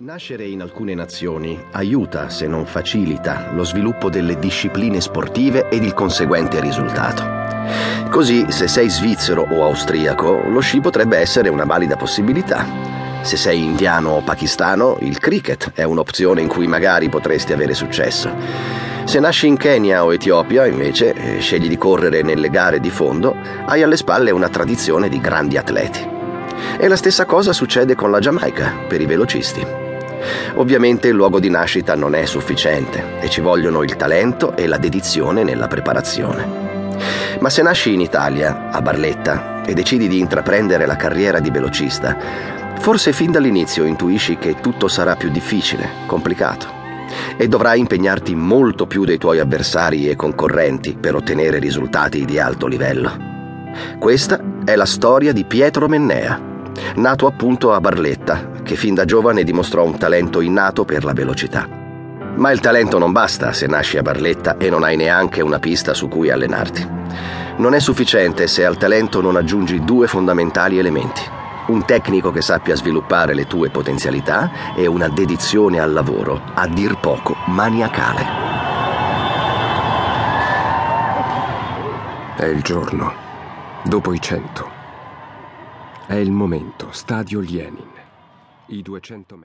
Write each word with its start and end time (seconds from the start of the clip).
Nascere 0.00 0.44
in 0.44 0.60
alcune 0.60 0.94
nazioni 0.94 1.60
aiuta, 1.72 2.28
se 2.28 2.46
non 2.46 2.66
facilita, 2.66 3.50
lo 3.52 3.64
sviluppo 3.64 4.08
delle 4.08 4.38
discipline 4.38 5.00
sportive 5.00 5.68
ed 5.70 5.82
il 5.82 5.92
conseguente 5.92 6.60
risultato. 6.60 7.24
Così, 8.08 8.46
se 8.48 8.68
sei 8.68 8.88
svizzero 8.88 9.44
o 9.50 9.64
austriaco, 9.64 10.48
lo 10.48 10.60
sci 10.60 10.78
potrebbe 10.78 11.18
essere 11.18 11.48
una 11.48 11.64
valida 11.64 11.96
possibilità. 11.96 12.64
Se 13.22 13.36
sei 13.36 13.64
indiano 13.64 14.10
o 14.10 14.22
pakistano, 14.22 14.98
il 15.00 15.18
cricket 15.18 15.72
è 15.74 15.82
un'opzione 15.82 16.42
in 16.42 16.46
cui 16.46 16.68
magari 16.68 17.08
potresti 17.08 17.52
avere 17.52 17.74
successo. 17.74 18.32
Se 19.02 19.18
nasci 19.18 19.48
in 19.48 19.56
Kenya 19.56 20.04
o 20.04 20.12
Etiopia, 20.12 20.64
invece, 20.66 21.12
e 21.12 21.40
scegli 21.40 21.66
di 21.66 21.76
correre 21.76 22.22
nelle 22.22 22.50
gare 22.50 22.78
di 22.78 22.90
fondo, 22.90 23.34
hai 23.66 23.82
alle 23.82 23.96
spalle 23.96 24.30
una 24.30 24.48
tradizione 24.48 25.08
di 25.08 25.20
grandi 25.20 25.56
atleti. 25.56 26.06
E 26.78 26.86
la 26.86 26.96
stessa 26.96 27.24
cosa 27.24 27.52
succede 27.52 27.96
con 27.96 28.12
la 28.12 28.20
Giamaica, 28.20 28.84
per 28.86 29.00
i 29.00 29.06
velocisti. 29.06 29.86
Ovviamente 30.54 31.08
il 31.08 31.14
luogo 31.14 31.40
di 31.40 31.50
nascita 31.50 31.94
non 31.94 32.14
è 32.14 32.24
sufficiente 32.24 33.18
e 33.20 33.28
ci 33.28 33.40
vogliono 33.40 33.82
il 33.82 33.96
talento 33.96 34.56
e 34.56 34.66
la 34.66 34.78
dedizione 34.78 35.42
nella 35.42 35.68
preparazione. 35.68 36.66
Ma 37.40 37.50
se 37.50 37.62
nasci 37.62 37.92
in 37.92 38.00
Italia, 38.00 38.70
a 38.70 38.82
Barletta, 38.82 39.62
e 39.64 39.74
decidi 39.74 40.08
di 40.08 40.18
intraprendere 40.18 40.86
la 40.86 40.96
carriera 40.96 41.40
di 41.40 41.50
velocista, 41.50 42.16
forse 42.78 43.12
fin 43.12 43.30
dall'inizio 43.30 43.84
intuisci 43.84 44.38
che 44.38 44.56
tutto 44.60 44.88
sarà 44.88 45.14
più 45.14 45.30
difficile, 45.30 45.88
complicato, 46.06 46.66
e 47.36 47.48
dovrai 47.48 47.78
impegnarti 47.80 48.34
molto 48.34 48.86
più 48.86 49.04
dei 49.04 49.18
tuoi 49.18 49.40
avversari 49.40 50.08
e 50.08 50.16
concorrenti 50.16 50.96
per 50.98 51.14
ottenere 51.14 51.58
risultati 51.58 52.24
di 52.24 52.38
alto 52.38 52.66
livello. 52.66 53.26
Questa 53.98 54.40
è 54.64 54.74
la 54.74 54.86
storia 54.86 55.32
di 55.32 55.44
Pietro 55.44 55.86
Mennea, 55.86 56.40
nato 56.96 57.26
appunto 57.26 57.72
a 57.72 57.80
Barletta, 57.80 58.47
che 58.68 58.76
fin 58.76 58.92
da 58.92 59.06
giovane 59.06 59.44
dimostrò 59.44 59.82
un 59.82 59.96
talento 59.96 60.42
innato 60.42 60.84
per 60.84 61.02
la 61.02 61.14
velocità. 61.14 61.66
Ma 62.34 62.50
il 62.50 62.60
talento 62.60 62.98
non 62.98 63.12
basta 63.12 63.54
se 63.54 63.66
nasci 63.66 63.96
a 63.96 64.02
Barletta 64.02 64.58
e 64.58 64.68
non 64.68 64.84
hai 64.84 64.94
neanche 64.94 65.40
una 65.40 65.58
pista 65.58 65.94
su 65.94 66.06
cui 66.06 66.28
allenarti. 66.28 66.86
Non 67.56 67.72
è 67.72 67.80
sufficiente 67.80 68.46
se 68.46 68.66
al 68.66 68.76
talento 68.76 69.22
non 69.22 69.36
aggiungi 69.36 69.82
due 69.84 70.06
fondamentali 70.06 70.78
elementi. 70.78 71.22
Un 71.68 71.86
tecnico 71.86 72.30
che 72.30 72.42
sappia 72.42 72.76
sviluppare 72.76 73.32
le 73.32 73.46
tue 73.46 73.70
potenzialità 73.70 74.74
e 74.76 74.86
una 74.86 75.08
dedizione 75.08 75.80
al 75.80 75.94
lavoro, 75.94 76.38
a 76.52 76.66
dir 76.66 76.98
poco, 76.98 77.36
maniacale. 77.46 78.26
È 82.36 82.44
il 82.44 82.60
giorno, 82.60 83.14
dopo 83.82 84.12
i 84.12 84.20
cento. 84.20 84.68
È 86.06 86.16
il 86.16 86.32
momento, 86.32 86.88
stadio 86.90 87.40
Lenin. 87.40 87.96
I 88.70 88.82
200 88.82 89.16
metri. 89.16 89.36